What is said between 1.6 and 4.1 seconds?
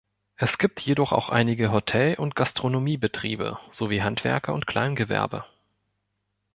Hotel- und Gastronomiebetriebe sowie